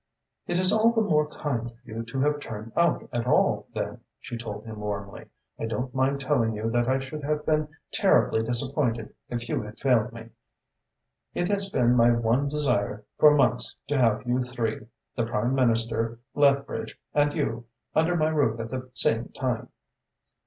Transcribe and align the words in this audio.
"It 0.47 0.57
is 0.57 0.73
all 0.73 0.89
the 0.91 1.03
more 1.03 1.27
kind 1.29 1.69
of 1.69 1.77
you 1.85 2.01
to 2.05 2.19
have 2.21 2.39
turned 2.39 2.71
out 2.75 3.07
at 3.13 3.27
all, 3.27 3.67
then," 3.75 3.99
she 4.19 4.35
told 4.35 4.65
him 4.65 4.79
warmly. 4.79 5.25
"I 5.59 5.67
don't 5.67 5.93
mind 5.93 6.19
telling 6.19 6.55
you 6.55 6.71
that 6.71 6.87
I 6.87 6.97
should 6.97 7.23
have 7.23 7.45
been 7.45 7.67
terribly 7.93 8.41
disappointed 8.41 9.13
if 9.29 9.47
you 9.47 9.61
had 9.61 9.77
failed 9.79 10.11
me. 10.11 10.29
It 11.35 11.49
has 11.49 11.69
been 11.69 11.95
my 11.95 12.09
one 12.09 12.49
desire 12.49 13.05
for 13.19 13.35
months 13.35 13.77
to 13.89 13.97
have 13.99 14.25
you 14.25 14.41
three 14.41 14.87
the 15.15 15.23
Prime 15.27 15.53
Minister, 15.53 16.17
Lethbridge 16.33 16.99
and 17.13 17.31
you 17.35 17.65
under 17.93 18.17
my 18.17 18.29
roof 18.29 18.59
at 18.59 18.71
the 18.71 18.89
same 18.95 19.25
time." 19.29 19.69